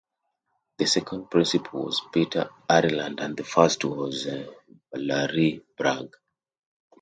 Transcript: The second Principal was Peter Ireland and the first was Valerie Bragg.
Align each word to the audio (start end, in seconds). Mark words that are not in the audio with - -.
The 0.79 0.87
second 0.87 1.29
Principal 1.29 1.85
was 1.85 2.01
Peter 2.11 2.49
Ireland 2.67 3.19
and 3.19 3.37
the 3.37 3.43
first 3.43 3.85
was 3.85 4.25
Valerie 4.91 5.61
Bragg. 5.77 6.11